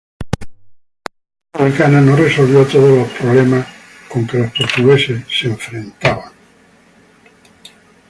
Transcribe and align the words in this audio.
La 0.01 0.47
revolución 1.53 1.53
republicana 1.53 2.01
no 2.01 2.15
resolvió 2.15 2.65
todos 2.65 2.97
los 2.97 3.07
problemas 3.09 3.67
con 4.09 4.25
que 4.25 4.39
los 4.39 4.49
portugueses 4.51 5.23
se 5.29 5.45
enfrentaban. 5.45 6.31